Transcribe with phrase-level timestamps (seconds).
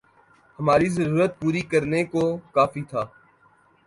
[0.59, 3.03] ہماری ضرورت پوری کرنے کو کافی تھا